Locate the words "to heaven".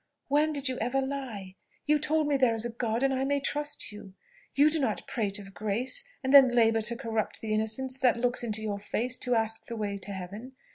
9.97-10.53